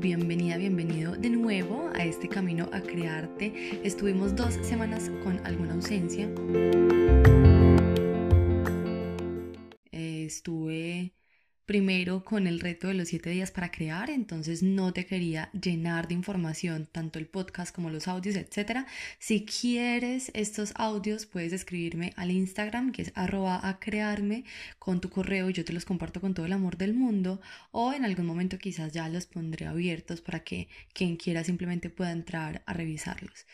[0.00, 3.52] bienvenida, bienvenido de nuevo a este camino a crearte.
[3.84, 6.26] Estuvimos dos semanas con alguna ausencia.
[11.70, 16.08] Primero con el reto de los siete días para crear, entonces no te quería llenar
[16.08, 18.88] de información, tanto el podcast como los audios, etc.
[19.20, 24.42] Si quieres estos audios, puedes escribirme al Instagram, que es arroba a crearme,
[24.80, 27.92] con tu correo y yo te los comparto con todo el amor del mundo, o
[27.92, 32.64] en algún momento quizás ya los pondré abiertos para que quien quiera simplemente pueda entrar
[32.66, 33.46] a revisarlos.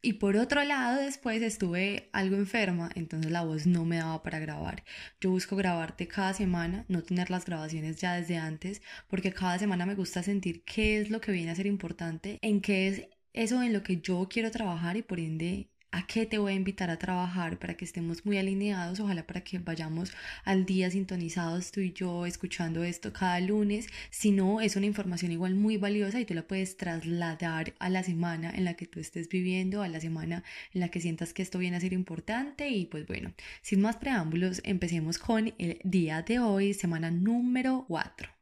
[0.00, 4.38] Y por otro lado, después estuve algo enferma, entonces la voz no me daba para
[4.38, 4.84] grabar.
[5.20, 9.86] Yo busco grabarte cada semana, no tener las grabaciones ya desde antes, porque cada semana
[9.86, 13.62] me gusta sentir qué es lo que viene a ser importante, en qué es eso
[13.62, 16.90] en lo que yo quiero trabajar y por ende a qué te voy a invitar
[16.90, 20.12] a trabajar para que estemos muy alineados, ojalá para que vayamos
[20.44, 25.32] al día sintonizados tú y yo escuchando esto cada lunes, si no es una información
[25.32, 29.00] igual muy valiosa y tú la puedes trasladar a la semana en la que tú
[29.00, 30.44] estés viviendo, a la semana
[30.74, 32.68] en la que sientas que esto viene a ser importante.
[32.68, 38.37] Y pues bueno, sin más preámbulos, empecemos con el día de hoy, semana número 4.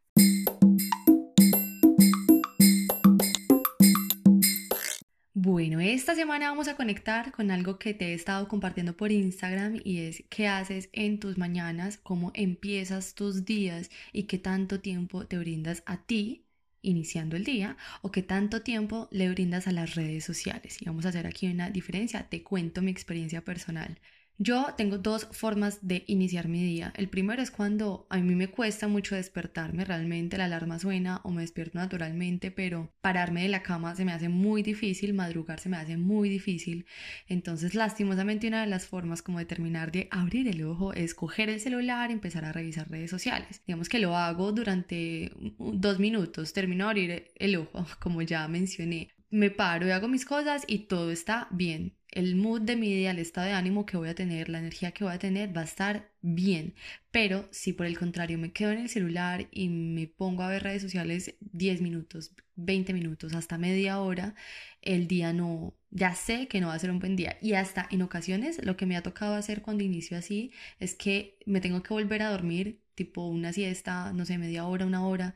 [5.47, 9.81] Bueno, esta semana vamos a conectar con algo que te he estado compartiendo por Instagram
[9.85, 15.25] y es qué haces en tus mañanas, cómo empiezas tus días y qué tanto tiempo
[15.25, 16.47] te brindas a ti
[16.83, 20.83] iniciando el día o qué tanto tiempo le brindas a las redes sociales.
[20.83, 22.29] Y vamos a hacer aquí una diferencia.
[22.29, 24.01] Te cuento mi experiencia personal.
[24.39, 26.93] Yo tengo dos formas de iniciar mi día.
[26.95, 31.31] El primero es cuando a mí me cuesta mucho despertarme, realmente la alarma suena o
[31.31, 35.71] me despierto naturalmente, pero pararme de la cama se me hace muy difícil, madrugar se
[35.71, 36.85] me hace muy difícil.
[37.29, 41.49] Entonces, lastimosamente, una de las formas como de terminar de abrir el ojo es coger
[41.49, 43.63] el celular y empezar a revisar redes sociales.
[43.67, 49.09] Digamos que lo hago durante dos minutos, termino de abrir el ojo, como ya mencioné.
[49.31, 53.11] Me paro y hago mis cosas y todo está bien el mood de mi día,
[53.11, 55.61] el estado de ánimo que voy a tener, la energía que voy a tener va
[55.61, 56.75] a estar bien.
[57.11, 60.63] Pero si por el contrario me quedo en el celular y me pongo a ver
[60.63, 64.35] redes sociales 10 minutos, 20 minutos, hasta media hora,
[64.81, 67.37] el día no, ya sé que no va a ser un buen día.
[67.43, 71.39] Y hasta en ocasiones lo que me ha tocado hacer cuando inicio así es que
[71.45, 75.35] me tengo que volver a dormir, tipo una siesta, no sé, media hora, una hora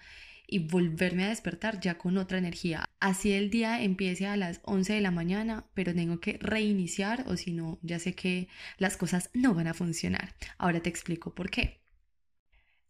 [0.50, 2.91] y volverme a despertar ya con otra energía.
[2.99, 7.37] Así el día empiece a las 11 de la mañana, pero tengo que reiniciar o
[7.37, 10.34] si no, ya sé que las cosas no van a funcionar.
[10.59, 11.81] Ahora te explico por qué.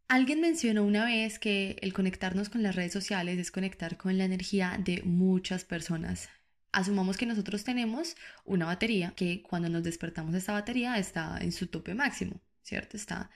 [0.08, 4.24] Alguien mencionó una vez que el conectarnos con las redes sociales es conectar con la
[4.24, 6.30] energía de muchas personas.
[6.72, 11.66] Asumamos que nosotros tenemos una batería que cuando nos despertamos esta batería está en su
[11.66, 12.96] tope máximo, ¿cierto?
[12.96, 13.30] Está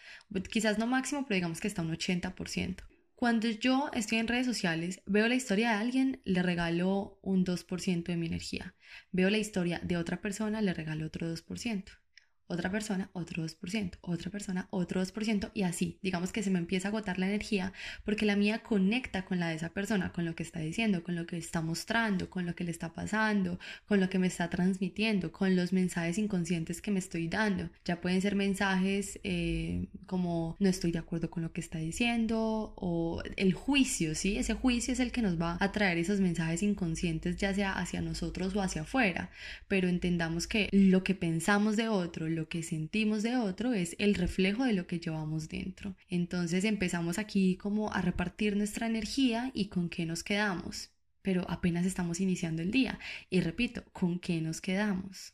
[0.51, 2.84] quizás no máximo, pero digamos que está un 80%.
[3.25, 8.12] Cuando yo estoy en redes sociales, veo la historia de alguien, le regalo un 2%
[8.12, 8.75] de mi energía.
[9.12, 12.03] Veo la historia de otra persona, le regalo otro 2%
[12.47, 16.88] otra persona, otro 2%, otra persona, otro 2%, y así, digamos que se me empieza
[16.88, 17.72] a agotar la energía
[18.05, 21.15] porque la mía conecta con la de esa persona, con lo que está diciendo, con
[21.15, 24.50] lo que está mostrando, con lo que le está pasando, con lo que me está
[24.50, 27.71] transmitiendo, con los mensajes inconscientes que me estoy dando.
[27.84, 32.75] Ya pueden ser mensajes eh, como no estoy de acuerdo con lo que está diciendo
[32.77, 34.37] o el juicio, ¿sí?
[34.37, 38.00] Ese juicio es el que nos va a traer esos mensajes inconscientes, ya sea hacia
[38.00, 39.31] nosotros o hacia afuera,
[39.69, 44.15] pero entendamos que lo que pensamos de otro, lo que sentimos de otro es el
[44.15, 45.97] reflejo de lo que llevamos dentro.
[46.09, 50.91] Entonces empezamos aquí como a repartir nuestra energía y con qué nos quedamos.
[51.22, 52.99] Pero apenas estamos iniciando el día.
[53.31, 55.33] Y repito, ¿con qué nos quedamos?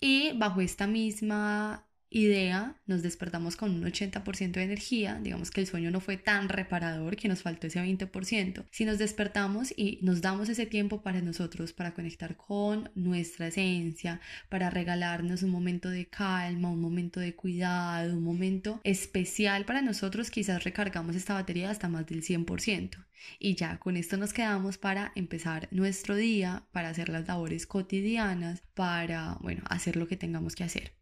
[0.00, 5.66] Y bajo esta misma idea, nos despertamos con un 80% de energía, digamos que el
[5.66, 8.66] sueño no fue tan reparador que nos faltó ese 20%.
[8.70, 14.20] Si nos despertamos y nos damos ese tiempo para nosotros, para conectar con nuestra esencia,
[14.48, 20.30] para regalarnos un momento de calma, un momento de cuidado, un momento especial para nosotros,
[20.30, 23.04] quizás recargamos esta batería hasta más del 100%.
[23.38, 28.62] Y ya con esto nos quedamos para empezar nuestro día, para hacer las labores cotidianas,
[28.74, 31.01] para, bueno, hacer lo que tengamos que hacer.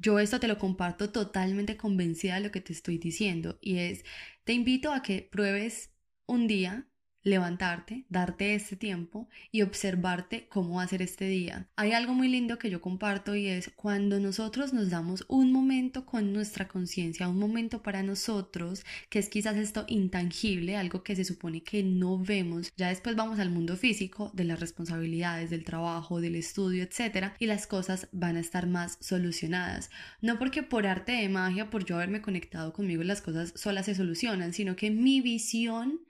[0.00, 4.04] Yo esto te lo comparto totalmente convencida de lo que te estoy diciendo y es,
[4.44, 5.92] te invito a que pruebes
[6.26, 6.88] un día
[7.22, 11.68] levantarte, darte este tiempo y observarte cómo va a ser este día.
[11.76, 16.06] Hay algo muy lindo que yo comparto y es cuando nosotros nos damos un momento
[16.06, 21.24] con nuestra conciencia, un momento para nosotros, que es quizás esto intangible, algo que se
[21.24, 22.72] supone que no vemos.
[22.76, 27.46] Ya después vamos al mundo físico de las responsabilidades, del trabajo, del estudio, etcétera, y
[27.46, 29.90] las cosas van a estar más solucionadas.
[30.20, 33.94] No porque por arte de magia, por yo haberme conectado conmigo, las cosas solas se
[33.94, 36.00] solucionan, sino que mi visión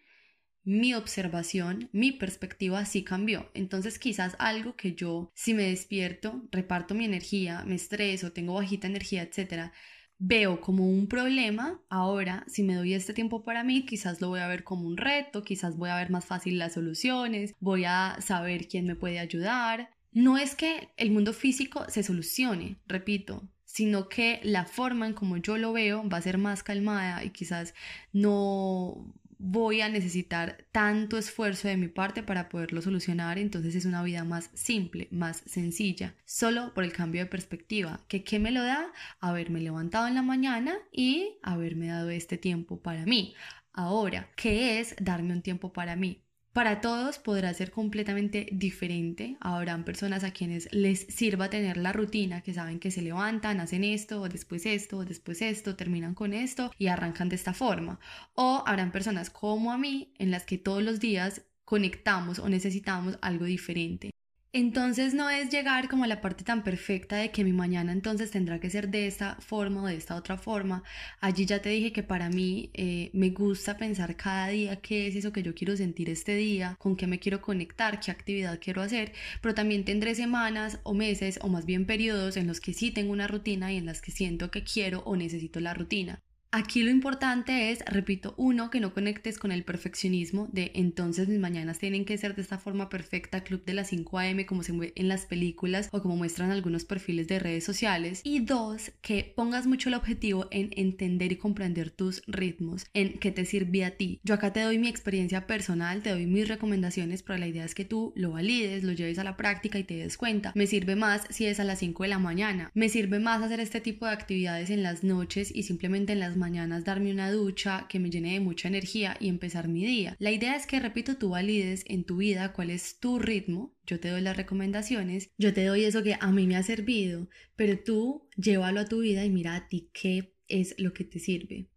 [0.65, 3.51] mi observación, mi perspectiva sí cambió.
[3.55, 8.87] Entonces quizás algo que yo, si me despierto, reparto mi energía, me estreso, tengo bajita
[8.87, 9.73] energía, etcétera,
[10.19, 14.41] veo como un problema, ahora si me doy este tiempo para mí, quizás lo voy
[14.41, 18.19] a ver como un reto, quizás voy a ver más fácil las soluciones, voy a
[18.21, 19.91] saber quién me puede ayudar.
[20.13, 25.39] No es que el mundo físico se solucione, repito, sino que la forma en como
[25.39, 27.73] yo lo veo va a ser más calmada y quizás
[28.13, 34.03] no voy a necesitar tanto esfuerzo de mi parte para poderlo solucionar, entonces es una
[34.03, 38.63] vida más simple, más sencilla, solo por el cambio de perspectiva, que qué me lo
[38.63, 43.35] da haberme levantado en la mañana y haberme dado este tiempo para mí.
[43.73, 46.23] Ahora, ¿qué es darme un tiempo para mí?
[46.53, 49.37] Para todos podrá ser completamente diferente.
[49.39, 53.85] Habrán personas a quienes les sirva tener la rutina, que saben que se levantan, hacen
[53.85, 58.01] esto, o después esto, o después esto, terminan con esto y arrancan de esta forma.
[58.35, 63.17] O habrán personas como a mí en las que todos los días conectamos o necesitamos
[63.23, 64.11] algo diferente.
[64.53, 68.33] Entonces no es llegar como a la parte tan perfecta de que mi mañana entonces
[68.33, 70.83] tendrá que ser de esta forma o de esta otra forma.
[71.21, 75.15] Allí ya te dije que para mí eh, me gusta pensar cada día qué es
[75.15, 78.83] eso que yo quiero sentir este día, con qué me quiero conectar, qué actividad quiero
[78.83, 82.91] hacer, pero también tendré semanas o meses o más bien periodos en los que sí
[82.91, 86.23] tengo una rutina y en las que siento que quiero o necesito la rutina.
[86.53, 91.39] Aquí lo importante es, repito, uno, que no conectes con el perfeccionismo de entonces mis
[91.39, 94.47] mañanas tienen que ser de esta forma perfecta, club de las 5 a.m.
[94.47, 98.23] como se ve en las películas o como muestran algunos perfiles de redes sociales.
[98.25, 103.31] Y dos, que pongas mucho el objetivo en entender y comprender tus ritmos, en qué
[103.31, 104.19] te sirve a ti.
[104.25, 107.77] Yo acá te doy mi experiencia personal, te doy mis recomendaciones, pero la idea es
[107.77, 110.51] que tú lo valides, lo lleves a la práctica y te des cuenta.
[110.57, 113.61] Me sirve más si es a las 5 de la mañana, me sirve más hacer
[113.61, 117.87] este tipo de actividades en las noches y simplemente en las mañanas darme una ducha
[117.89, 120.17] que me llene de mucha energía y empezar mi día.
[120.19, 124.01] La idea es que, repito, tú valides en tu vida cuál es tu ritmo, yo
[124.01, 127.79] te doy las recomendaciones, yo te doy eso que a mí me ha servido, pero
[127.79, 131.69] tú llévalo a tu vida y mira a ti qué es lo que te sirve.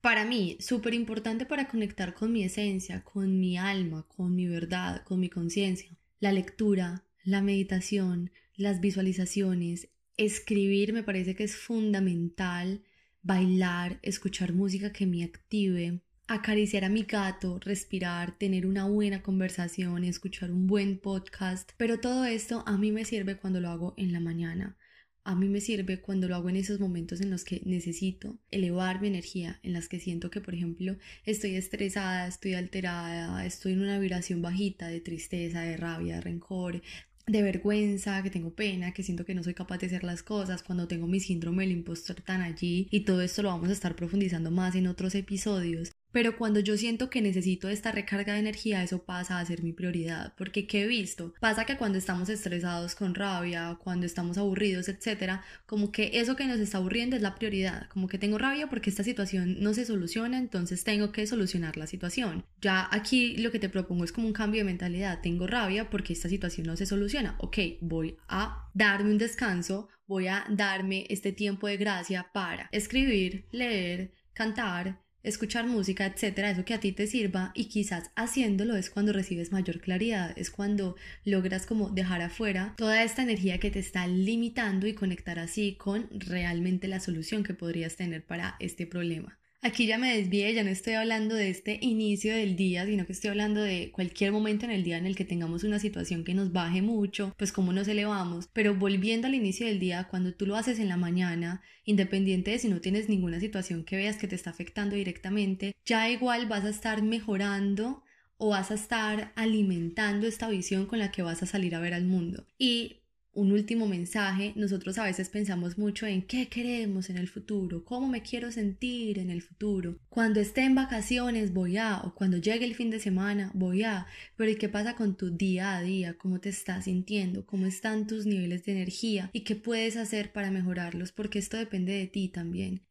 [0.00, 5.02] Para mí, súper importante para conectar con mi esencia, con mi alma, con mi verdad,
[5.04, 12.82] con mi conciencia, la lectura, la meditación, las visualizaciones, Escribir me parece que es fundamental,
[13.22, 20.04] bailar, escuchar música que me active, acariciar a mi gato, respirar, tener una buena conversación,
[20.04, 24.12] escuchar un buen podcast, pero todo esto a mí me sirve cuando lo hago en
[24.12, 24.76] la mañana.
[25.24, 29.00] A mí me sirve cuando lo hago en esos momentos en los que necesito elevar
[29.00, 33.82] mi energía, en las que siento que, por ejemplo, estoy estresada, estoy alterada, estoy en
[33.82, 36.82] una vibración bajita de tristeza, de rabia, de rencor,
[37.26, 40.62] de vergüenza, que tengo pena, que siento que no soy capaz de hacer las cosas,
[40.62, 43.96] cuando tengo mi síndrome del impostor tan allí y todo esto lo vamos a estar
[43.96, 45.92] profundizando más en otros episodios.
[46.12, 49.72] Pero cuando yo siento que necesito esta recarga de energía, eso pasa a ser mi
[49.72, 50.34] prioridad.
[50.36, 51.34] Porque ¿qué he visto?
[51.40, 56.46] Pasa que cuando estamos estresados con rabia, cuando estamos aburridos, etcétera, como que eso que
[56.46, 57.88] nos está aburriendo es la prioridad.
[57.88, 61.86] Como que tengo rabia porque esta situación no se soluciona, entonces tengo que solucionar la
[61.86, 62.44] situación.
[62.60, 65.20] Ya aquí lo que te propongo es como un cambio de mentalidad.
[65.22, 67.36] Tengo rabia porque esta situación no se soluciona.
[67.38, 73.46] Ok, voy a darme un descanso, voy a darme este tiempo de gracia para escribir,
[73.50, 78.90] leer, cantar, escuchar música, etcétera, eso que a ti te sirva y quizás haciéndolo es
[78.90, 83.78] cuando recibes mayor claridad, es cuando logras como dejar afuera toda esta energía que te
[83.78, 89.41] está limitando y conectar así con realmente la solución que podrías tener para este problema.
[89.64, 93.12] Aquí ya me desvié, ya no estoy hablando de este inicio del día, sino que
[93.12, 96.34] estoy hablando de cualquier momento en el día en el que tengamos una situación que
[96.34, 98.48] nos baje mucho, pues cómo nos elevamos.
[98.52, 102.58] Pero volviendo al inicio del día, cuando tú lo haces en la mañana, independiente de
[102.58, 106.64] si no tienes ninguna situación que veas que te está afectando directamente, ya igual vas
[106.64, 108.02] a estar mejorando
[108.38, 111.94] o vas a estar alimentando esta visión con la que vas a salir a ver
[111.94, 112.48] al mundo.
[112.58, 113.01] Y
[113.34, 118.08] un último mensaje, nosotros a veces pensamos mucho en qué queremos en el futuro, cómo
[118.08, 119.98] me quiero sentir en el futuro.
[120.08, 124.06] Cuando esté en vacaciones voy a, o cuando llegue el fin de semana voy a,
[124.36, 126.14] pero ¿y qué pasa con tu día a día?
[126.18, 127.46] ¿Cómo te estás sintiendo?
[127.46, 129.30] ¿Cómo están tus niveles de energía?
[129.32, 131.12] ¿Y qué puedes hacer para mejorarlos?
[131.12, 132.82] Porque esto depende de ti también.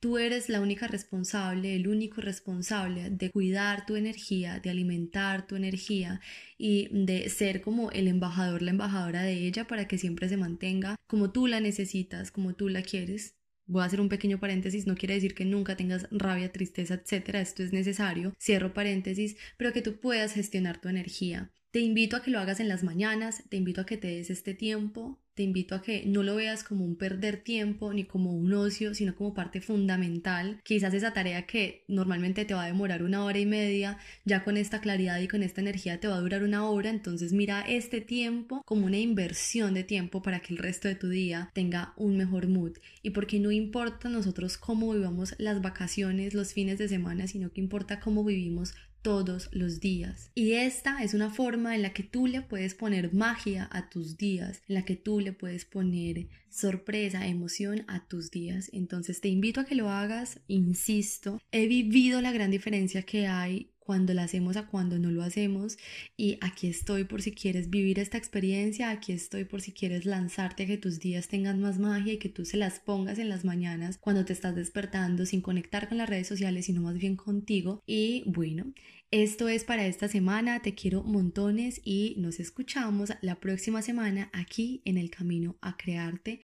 [0.00, 5.56] Tú eres la única responsable, el único responsable de cuidar tu energía, de alimentar tu
[5.56, 6.20] energía
[6.56, 10.94] y de ser como el embajador, la embajadora de ella para que siempre se mantenga
[11.08, 13.34] como tú la necesitas, como tú la quieres.
[13.66, 17.40] Voy a hacer un pequeño paréntesis, no quiere decir que nunca tengas rabia, tristeza, etcétera,
[17.40, 21.50] esto es necesario, cierro paréntesis, pero que tú puedas gestionar tu energía.
[21.72, 24.30] Te invito a que lo hagas en las mañanas, te invito a que te des
[24.30, 28.32] este tiempo, te invito a que no lo veas como un perder tiempo ni como
[28.32, 30.60] un ocio, sino como parte fundamental.
[30.64, 34.56] Quizás esa tarea que normalmente te va a demorar una hora y media, ya con
[34.56, 38.00] esta claridad y con esta energía te va a durar una hora, entonces mira este
[38.00, 42.16] tiempo como una inversión de tiempo para que el resto de tu día tenga un
[42.16, 42.76] mejor mood.
[43.04, 47.60] Y porque no importa nosotros cómo vivamos las vacaciones, los fines de semana, sino que
[47.60, 50.30] importa cómo vivimos todos los días.
[50.34, 54.16] Y esta es una forma en la que tú le puedes poner magia a tus
[54.16, 58.70] días, en la que tú le puedes poner sorpresa, emoción a tus días.
[58.72, 63.72] Entonces te invito a que lo hagas, insisto, he vivido la gran diferencia que hay
[63.88, 65.78] cuando lo hacemos a cuando no lo hacemos.
[66.14, 70.64] Y aquí estoy por si quieres vivir esta experiencia, aquí estoy por si quieres lanzarte
[70.64, 73.46] a que tus días tengan más magia y que tú se las pongas en las
[73.46, 77.82] mañanas cuando te estás despertando sin conectar con las redes sociales sino más bien contigo.
[77.86, 78.74] Y bueno,
[79.10, 84.82] esto es para esta semana, te quiero montones y nos escuchamos la próxima semana aquí
[84.84, 86.42] en el camino a crearte.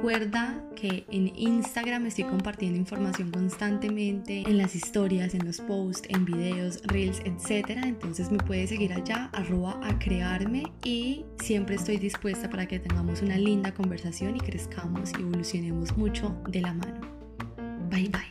[0.00, 6.24] Recuerda que en Instagram estoy compartiendo información constantemente en las historias, en los posts, en
[6.24, 7.76] videos, reels, etc.
[7.84, 13.20] Entonces me puedes seguir allá, arroba a crearme y siempre estoy dispuesta para que tengamos
[13.20, 17.00] una linda conversación y crezcamos y evolucionemos mucho de la mano.
[17.90, 18.29] Bye bye.